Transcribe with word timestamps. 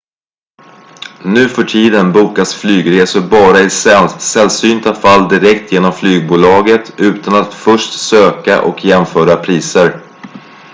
nuförtiden 1.23 2.11
bokas 2.13 2.53
flygresor 2.55 3.21
bara 3.21 3.59
i 3.59 3.69
sällsynta 4.19 4.93
fall 4.95 5.29
direkt 5.29 5.71
genom 5.71 5.93
flygbolaget 5.93 6.93
utan 6.99 7.35
att 7.35 7.53
först 7.53 7.99
söka 7.99 8.61
och 8.61 8.85
jämföra 8.85 9.35
priser 9.43 10.01